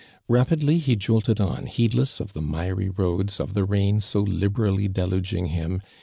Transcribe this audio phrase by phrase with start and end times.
[0.27, 4.87] Rap idly he jolted on, heedless of the miry roads, of the rain so liberally
[4.87, 5.79] deluging him.